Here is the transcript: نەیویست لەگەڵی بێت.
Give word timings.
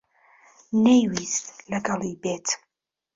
نەیویست 0.83 1.45
لەگەڵی 1.71 2.13
بێت. 2.23 2.47